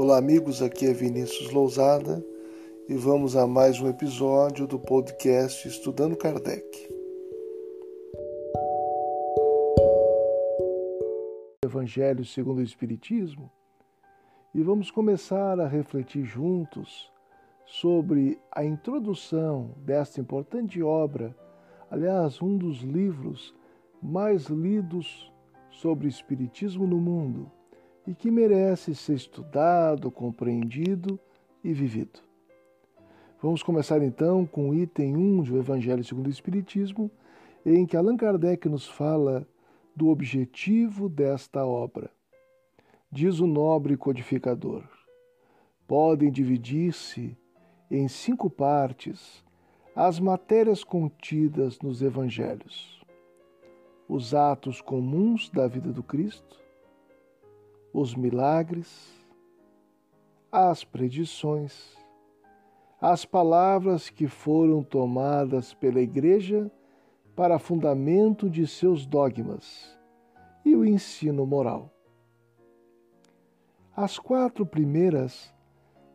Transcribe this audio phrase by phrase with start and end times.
[0.00, 0.62] Olá, amigos.
[0.62, 2.24] Aqui é Vinícius Lousada
[2.88, 6.64] e vamos a mais um episódio do podcast Estudando Kardec.
[11.64, 13.50] Evangelho segundo o Espiritismo
[14.54, 17.10] e vamos começar a refletir juntos
[17.66, 21.36] sobre a introdução desta importante obra,
[21.90, 23.52] aliás, um dos livros
[24.00, 25.32] mais lidos
[25.72, 27.57] sobre Espiritismo no mundo
[28.08, 31.20] e que merece ser estudado, compreendido
[31.62, 32.20] e vivido.
[33.42, 37.10] Vamos começar então com o item 1 do Evangelho segundo o Espiritismo,
[37.66, 39.46] em que Allan Kardec nos fala
[39.94, 42.10] do objetivo desta obra.
[43.12, 44.84] Diz o nobre codificador:
[45.86, 47.36] podem dividir-se
[47.90, 49.44] em cinco partes
[49.94, 53.04] as matérias contidas nos evangelhos:
[54.08, 56.67] os atos comuns da vida do Cristo,
[57.92, 59.12] os milagres,
[60.50, 61.96] as predições,
[63.00, 66.70] as palavras que foram tomadas pela Igreja
[67.36, 69.96] para fundamento de seus dogmas
[70.64, 71.90] e o ensino moral.
[73.94, 75.54] As quatro primeiras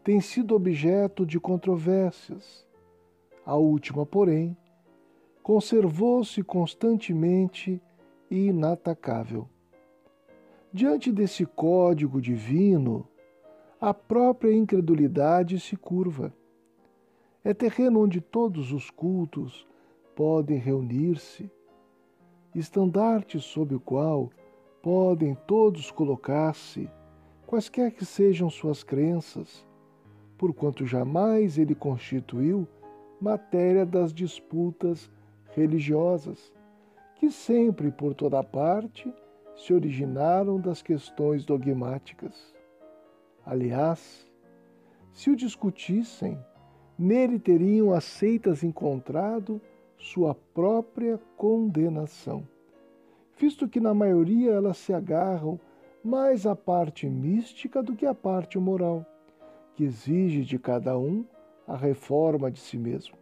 [0.04, 2.68] têm sido objeto de controvérsias.
[3.46, 4.58] A última, porém,
[5.42, 7.82] conservou-se constantemente
[8.30, 9.50] e inatacável.
[10.76, 13.08] Diante desse código divino,
[13.80, 16.34] a própria incredulidade se curva.
[17.44, 19.68] É terreno onde todos os cultos
[20.16, 21.48] podem reunir-se,
[22.56, 24.32] estandarte sob o qual
[24.82, 26.90] podem todos colocar-se,
[27.46, 29.64] quaisquer que sejam suas crenças,
[30.40, 32.68] porquanto jamais ele constituiu
[33.22, 35.08] matéria das disputas
[35.52, 36.52] religiosas,
[37.18, 39.14] que sempre por toda parte
[39.56, 42.54] se originaram das questões dogmáticas.
[43.46, 44.30] Aliás,
[45.12, 46.38] se o discutissem,
[46.98, 49.62] nele teriam as seitas encontrado
[49.98, 52.48] sua própria condenação,
[53.38, 55.60] visto que na maioria elas se agarram
[56.04, 59.06] mais à parte mística do que à parte moral,
[59.76, 61.26] que exige de cada um
[61.66, 63.16] a reforma de si mesmo.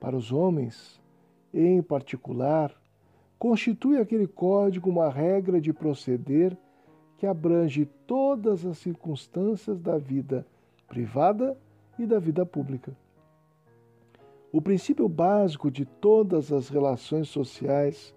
[0.00, 1.00] Para os homens,
[1.52, 2.74] em particular,
[3.38, 6.56] constitui aquele código uma regra de proceder
[7.16, 10.46] que abrange todas as circunstâncias da vida
[10.86, 11.56] privada
[11.98, 12.96] e da vida pública.
[14.50, 18.14] O princípio básico de todas as relações sociais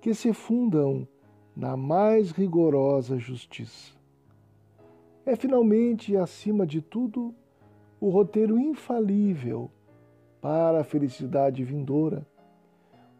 [0.00, 1.06] que se fundam
[1.54, 3.92] na mais rigorosa justiça.
[5.26, 7.34] É finalmente, acima de tudo,
[8.00, 9.70] o roteiro infalível
[10.40, 12.26] para a felicidade vindoura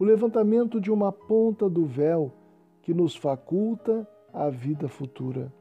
[0.01, 2.33] o levantamento de uma ponta do véu
[2.81, 5.53] que nos faculta a vida futura.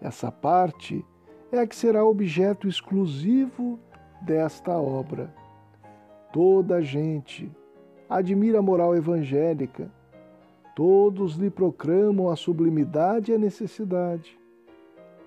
[0.00, 1.06] Essa parte
[1.52, 3.78] é a que será objeto exclusivo
[4.20, 5.32] desta obra.
[6.32, 7.48] Toda a gente
[8.10, 9.88] admira a moral evangélica,
[10.74, 14.36] todos lhe proclamam a sublimidade e a necessidade.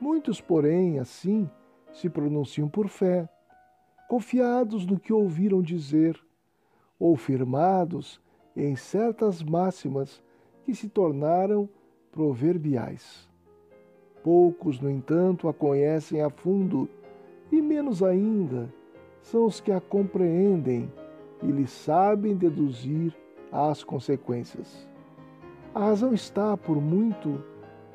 [0.02, 1.50] Muitos, porém, assim,
[1.94, 3.30] se pronunciam por fé,
[4.10, 6.27] confiados no que ouviram dizer
[7.00, 8.20] ou firmados
[8.56, 10.22] em certas máximas
[10.64, 11.70] que se tornaram
[12.12, 13.30] proverbiais.
[14.24, 16.90] Poucos, no entanto, a conhecem a fundo,
[17.52, 18.68] e menos ainda
[19.22, 20.92] são os que a compreendem
[21.44, 23.14] e lhe sabem deduzir
[23.52, 24.88] as consequências.
[25.74, 27.44] A razão está, por muito,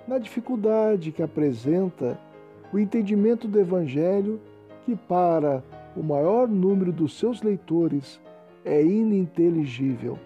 [0.07, 2.19] na dificuldade que apresenta
[2.73, 4.41] o entendimento do Evangelho,
[4.85, 5.63] que, para
[5.97, 8.21] o maior número dos seus leitores,
[8.65, 10.19] é ininteligível.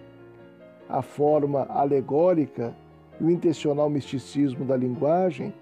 [0.89, 2.75] A forma alegórica
[3.19, 5.53] e o intencional misticismo da linguagem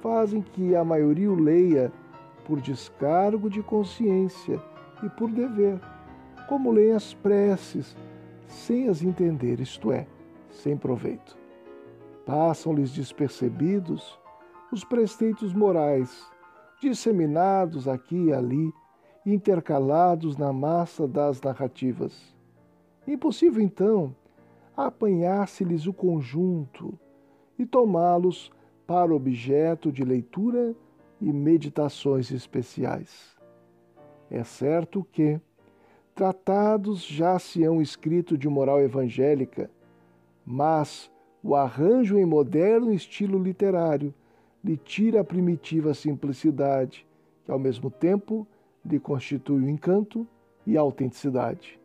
[0.00, 1.92] fazem que a maioria o leia
[2.44, 4.60] por descargo de consciência
[5.02, 5.78] e por dever,
[6.48, 7.96] como leem as preces,
[8.46, 10.06] sem as entender, isto é,
[10.50, 11.36] sem proveito.
[12.26, 14.18] Passam-lhes despercebidos
[14.72, 16.30] os preceitos morais,
[16.80, 18.72] disseminados aqui e ali
[19.24, 22.34] intercalados na massa das narrativas.
[23.06, 24.14] Impossível, então,
[24.76, 26.98] apanhar-se-lhes o conjunto
[27.58, 28.50] e tomá-los
[28.86, 30.74] para objeto de leitura
[31.20, 33.36] e meditações especiais.
[34.30, 35.40] É certo que
[36.14, 39.70] tratados já se hão escrito de moral evangélica,
[40.44, 41.10] mas
[41.42, 44.12] o arranjo em moderno estilo literário
[44.64, 47.06] lhe tira a primitiva simplicidade,
[47.44, 48.46] que ao mesmo tempo
[48.84, 50.26] lhe constitui o encanto
[50.66, 51.78] e a autenticidade.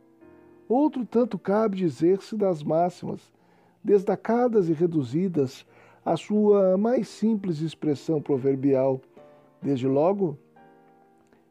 [0.68, 3.32] Outro tanto cabe dizer-se das máximas,
[3.84, 5.66] destacadas e reduzidas
[6.06, 9.02] à sua mais simples expressão proverbial,
[9.62, 10.38] Desde logo,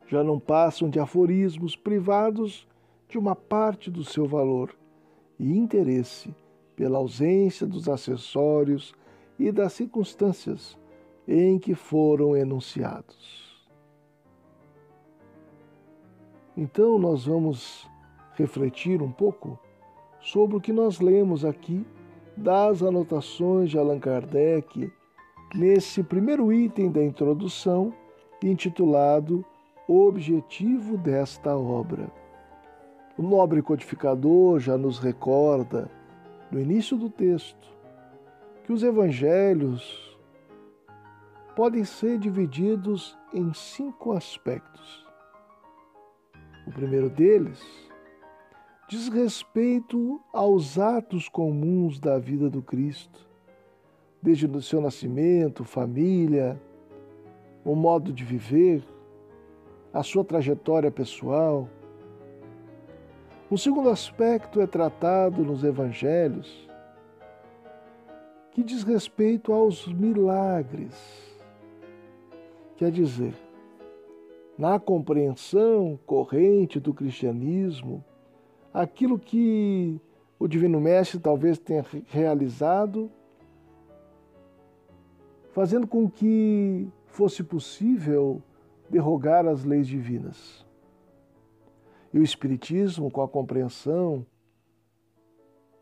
[0.07, 2.67] já não passam de aforismos privados
[3.09, 4.75] de uma parte do seu valor
[5.39, 6.35] e interesse
[6.77, 8.95] pela ausência dos acessórios
[9.39, 10.79] e das circunstâncias
[11.27, 13.46] em que foram enunciados.
[16.57, 17.87] Então, nós vamos
[18.35, 19.59] refletir um pouco
[20.21, 21.87] sobre o que nós lemos aqui
[22.37, 24.91] das anotações de Allan Kardec
[25.55, 27.93] nesse primeiro item da introdução,
[28.43, 29.45] intitulado
[29.89, 32.11] Objetivo desta obra.
[33.17, 35.89] O nobre codificador já nos recorda,
[36.51, 37.69] no início do texto,
[38.65, 40.19] que os evangelhos
[41.55, 45.06] podem ser divididos em cinco aspectos.
[46.67, 47.65] O primeiro deles
[48.89, 53.27] diz respeito aos atos comuns da vida do Cristo,
[54.21, 56.61] desde o seu nascimento, família,
[57.65, 58.83] o modo de viver,
[59.93, 61.69] a sua trajetória pessoal.
[63.51, 66.69] Um segundo aspecto é tratado nos evangelhos,
[68.51, 70.95] que diz respeito aos milagres.
[72.77, 73.35] Quer dizer,
[74.59, 78.05] na compreensão corrente do cristianismo,
[78.73, 80.01] aquilo que
[80.39, 83.11] o Divino Mestre talvez tenha realizado,
[85.53, 88.43] fazendo com que fosse possível
[88.89, 90.65] derrogar as leis divinas.
[92.13, 94.25] E o Espiritismo, com a compreensão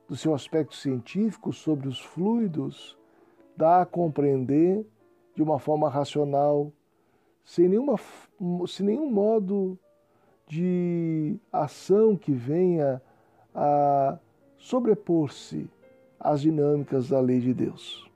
[0.08, 2.98] do seu aspecto científico sobre os fluidos,
[3.56, 4.84] dá a compreender
[5.34, 6.72] de uma forma racional,
[7.44, 7.96] sem, nenhuma,
[8.66, 9.78] sem nenhum modo
[10.46, 13.00] de ação que venha
[13.54, 14.18] a
[14.56, 15.68] sobrepor-se
[16.18, 18.10] às dinâmicas da lei de Deus.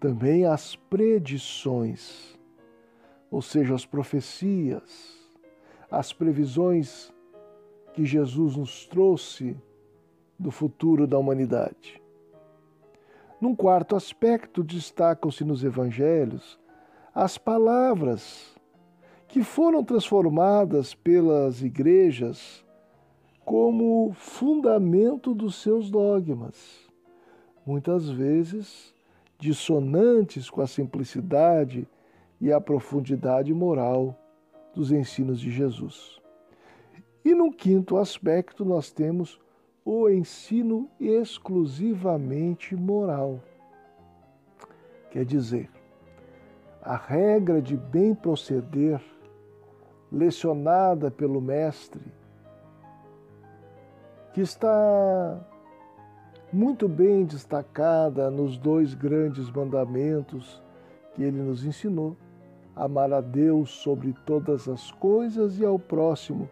[0.00, 2.36] Também as predições,
[3.30, 5.16] ou seja, as profecias,
[5.90, 7.12] as previsões
[7.94, 9.56] que Jesus nos trouxe
[10.38, 12.02] do futuro da humanidade.
[13.40, 16.58] Num quarto aspecto, destacam-se nos evangelhos
[17.16, 18.54] as palavras
[19.26, 22.62] que foram transformadas pelas igrejas
[23.42, 26.86] como fundamento dos seus dogmas,
[27.64, 28.94] muitas vezes
[29.38, 31.88] dissonantes com a simplicidade
[32.38, 34.14] e a profundidade moral
[34.74, 36.20] dos ensinos de Jesus.
[37.24, 39.40] E no quinto aspecto, nós temos
[39.86, 43.40] o ensino exclusivamente moral.
[45.10, 45.70] Quer dizer,
[46.86, 49.00] a regra de bem proceder
[50.10, 52.00] lecionada pelo Mestre,
[54.32, 55.40] que está
[56.52, 60.62] muito bem destacada nos dois grandes mandamentos
[61.12, 62.16] que ele nos ensinou:
[62.76, 66.48] amar a Deus sobre todas as coisas e ao próximo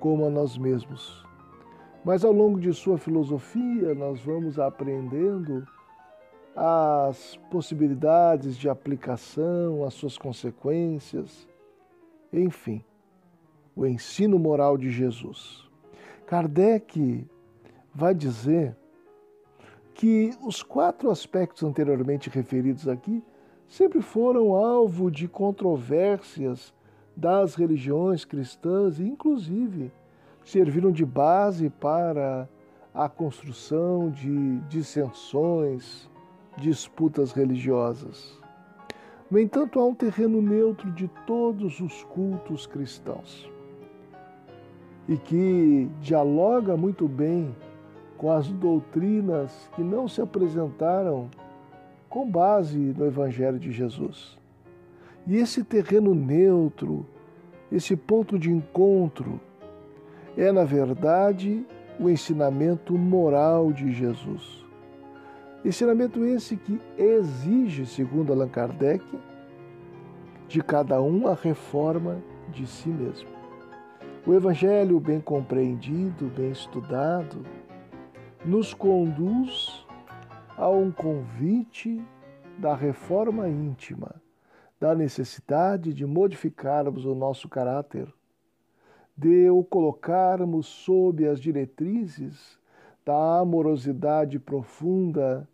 [0.00, 1.22] como a nós mesmos.
[2.02, 5.66] Mas ao longo de sua filosofia, nós vamos aprendendo
[6.56, 11.48] as possibilidades de aplicação, as suas consequências,
[12.32, 12.84] enfim
[13.76, 15.68] o ensino moral de Jesus.
[16.26, 17.26] Kardec
[17.94, 18.76] vai dizer
[19.94, 23.22] que os quatro aspectos anteriormente referidos aqui
[23.68, 26.72] sempre foram alvo de controvérsias
[27.16, 29.92] das religiões cristãs e, inclusive,
[30.44, 32.48] serviram de base para
[32.92, 36.08] a construção de dissensões,
[36.56, 38.38] disputas religiosas.
[39.30, 43.50] No entanto, há um terreno neutro de todos os cultos cristãos
[45.08, 47.54] e que dialoga muito bem
[48.16, 51.28] com as doutrinas que não se apresentaram
[52.08, 54.38] com base no Evangelho de Jesus.
[55.26, 57.04] E esse terreno neutro,
[57.72, 59.40] esse ponto de encontro,
[60.36, 61.64] é, na verdade,
[61.98, 64.63] o ensinamento moral de Jesus.
[65.64, 69.02] Ensinamento esse que exige, segundo Allan Kardec,
[70.46, 73.30] de cada um a reforma de si mesmo.
[74.26, 77.42] O Evangelho, bem compreendido, bem estudado,
[78.44, 79.86] nos conduz
[80.54, 82.04] a um convite
[82.58, 84.16] da reforma íntima,
[84.78, 88.06] da necessidade de modificarmos o nosso caráter,
[89.16, 92.58] de o colocarmos sob as diretrizes
[93.02, 95.48] da amorosidade profunda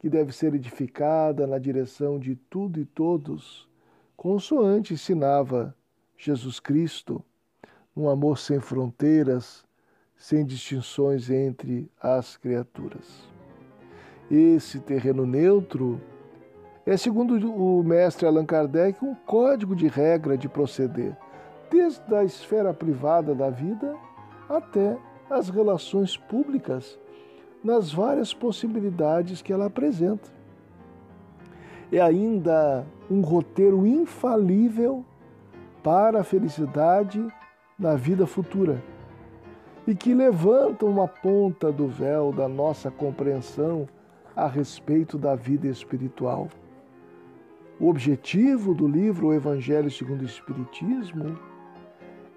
[0.00, 3.68] que deve ser edificada na direção de tudo e todos,
[4.16, 5.76] consoante ensinava
[6.16, 7.24] Jesus Cristo
[7.94, 9.64] um amor sem fronteiras,
[10.16, 13.28] sem distinções entre as criaturas.
[14.30, 16.00] Esse terreno neutro
[16.86, 21.14] É, segundo o mestre Allan Kardec, um código de regra de proceder,
[21.70, 23.94] desde a esfera privada da vida
[24.48, 24.96] até
[25.28, 26.98] as relações públicas,
[27.62, 30.28] nas várias possibilidades que ela apresenta.
[31.92, 35.04] É ainda um roteiro infalível
[35.82, 37.26] para a felicidade
[37.78, 38.82] na vida futura
[39.86, 43.88] e que levanta uma ponta do véu da nossa compreensão
[44.36, 46.48] a respeito da vida espiritual.
[47.78, 51.38] O objetivo do livro O Evangelho segundo o Espiritismo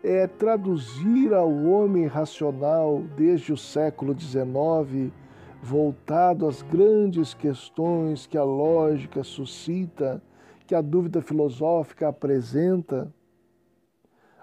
[0.04, 5.14] é traduzir ao homem racional desde o século XIX,
[5.62, 10.22] voltado às grandes questões que a lógica suscita,
[10.68, 13.14] que a dúvida filosófica apresenta,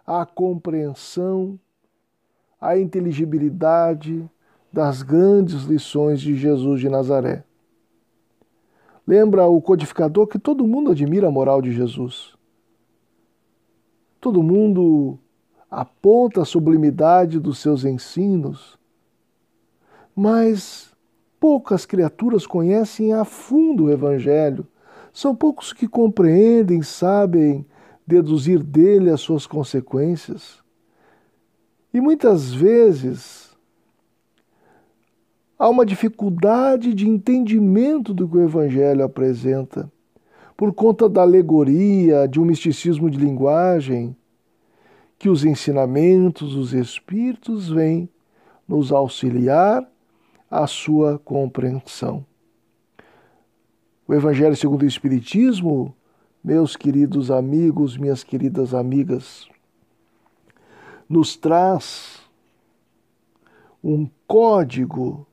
[0.06, 1.60] a compreensão,
[2.58, 4.28] a inteligibilidade
[4.72, 7.44] das grandes lições de Jesus de Nazaré.
[9.06, 12.34] Lembra o codificador que todo mundo admira a moral de Jesus.
[14.20, 15.18] Todo mundo
[15.70, 18.78] aponta a sublimidade dos seus ensinos,
[20.16, 20.92] mas
[21.38, 24.66] poucas criaturas conhecem a fundo o Evangelho.
[25.12, 27.64] São poucos que compreendem, sabem
[28.06, 30.58] deduzir dele as suas consequências.
[31.94, 33.56] E muitas vezes
[35.58, 39.90] há uma dificuldade de entendimento do que o Evangelho apresenta,
[40.56, 44.14] por conta da alegoria, de um misticismo de linguagem,
[45.20, 48.08] que os ensinamentos dos Espíritos vêm
[48.66, 49.86] nos auxiliar
[50.50, 52.24] à sua compreensão.
[54.08, 55.94] O Evangelho segundo o Espiritismo,
[56.42, 59.46] meus queridos amigos, minhas queridas amigas,
[61.06, 62.22] nos traz
[63.84, 65.26] um código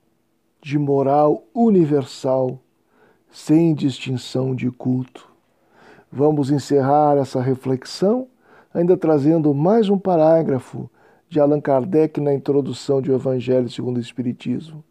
[0.62, 2.60] de moral universal,
[3.32, 5.32] sem distinção de culto.
[6.12, 8.28] Vamos encerrar essa reflexão
[8.78, 10.88] ainda trazendo mais um parágrafo
[11.28, 14.84] de Allan Kardec na introdução de O Evangelho segundo o Espiritismo.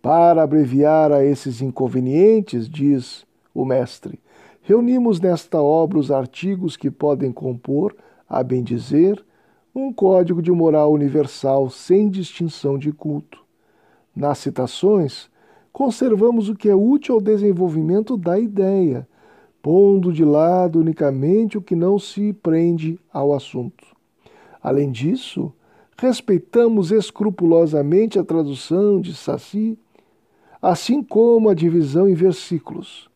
[0.00, 4.20] Para abreviar a esses inconvenientes, diz o mestre,
[4.62, 7.96] reunimos nesta obra os artigos que podem compor,
[8.28, 9.20] a bem dizer,
[9.74, 13.44] um código de moral universal sem distinção de culto
[14.14, 15.28] nas citações,
[15.72, 19.08] conservamos o que é útil ao desenvolvimento da ideia,
[19.62, 23.84] pondo de lado unicamente o que não se prende ao assunto.
[24.62, 25.52] Além disso,
[25.96, 29.78] respeitamos escrupulosamente a tradução de Saci,
[30.60, 33.08] assim como a divisão em versículos.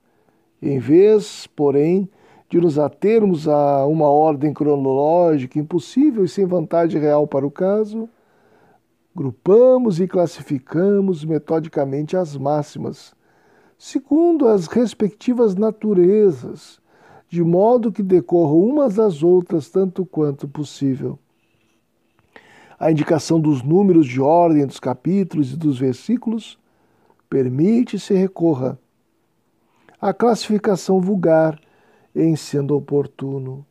[0.60, 2.08] Em vez, porém,
[2.48, 8.08] de nos atermos a uma ordem cronológica impossível e sem vantagem real para o caso,
[9.16, 13.14] Grupamos e classificamos metodicamente as máximas,
[13.78, 16.81] segundo as respectivas naturezas,
[17.28, 21.19] de modo que decorram umas das outras tanto quanto possível.
[22.78, 26.59] A indicação dos números de ordem dos capítulos e dos versículos
[27.28, 28.78] permite se recorra
[30.00, 31.59] à classificação vulgar
[32.14, 33.64] em sendo oportuno.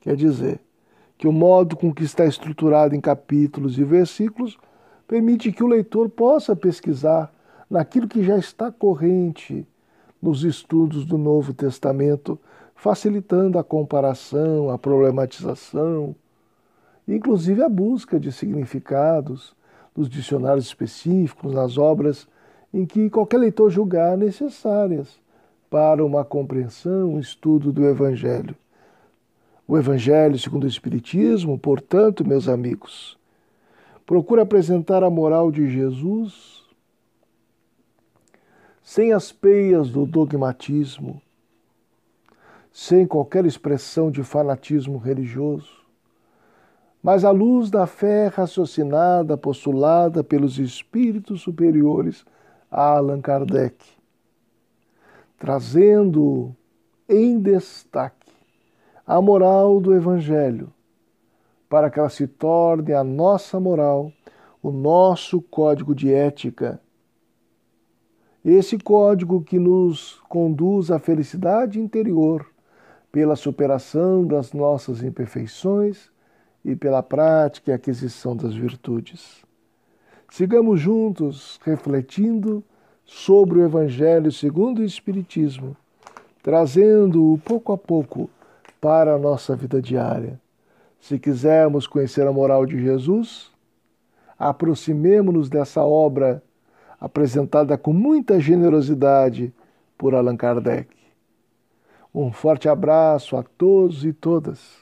[0.00, 0.60] Quer dizer,
[1.20, 4.56] que o modo com que está estruturado em capítulos e versículos
[5.06, 7.30] permite que o leitor possa pesquisar
[7.70, 9.66] naquilo que já está corrente
[10.20, 12.38] nos estudos do Novo Testamento,
[12.74, 16.14] facilitando a comparação, a problematização,
[17.06, 19.54] inclusive a busca de significados
[19.96, 22.26] nos dicionários específicos, nas obras
[22.74, 25.20] em que qualquer leitor julgar necessárias
[25.70, 28.56] para uma compreensão, um estudo do Evangelho.
[29.66, 33.16] O Evangelho segundo o Espiritismo, portanto, meus amigos,
[34.10, 36.64] Procura apresentar a moral de Jesus
[38.90, 41.22] sem as peias do dogmatismo,
[42.72, 45.84] sem qualquer expressão de fanatismo religioso,
[47.00, 52.24] mas à luz da fé raciocinada, postulada pelos espíritos superiores
[52.68, 53.76] a Allan Kardec,
[55.38, 56.52] trazendo
[57.08, 58.32] em destaque
[59.06, 60.72] a moral do Evangelho
[61.68, 64.12] para que ela se torne a nossa moral,
[64.60, 66.80] o nosso código de ética.
[68.44, 72.46] Esse código que nos conduz à felicidade interior
[73.12, 76.10] pela superação das nossas imperfeições
[76.64, 79.44] e pela prática e aquisição das virtudes.
[80.30, 82.62] Sigamos juntos refletindo
[83.04, 85.76] sobre o Evangelho segundo o Espiritismo,
[86.42, 88.30] trazendo-o pouco a pouco
[88.80, 90.40] para a nossa vida diária
[91.00, 93.50] se quisermos conhecer a moral de Jesus,
[94.38, 96.42] aproximemo-nos dessa obra
[97.00, 99.52] apresentada com muita generosidade
[99.96, 100.88] por Allan Kardec.
[102.14, 104.78] Um forte abraço a todos e todas.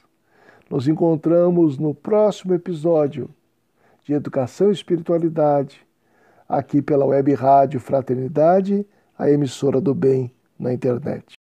[0.69, 3.31] Nos encontramos no próximo episódio
[4.05, 5.87] de Educação e Espiritualidade,
[6.49, 8.87] aqui pela Web Rádio Fraternidade,
[9.19, 11.38] a emissora do bem na internet.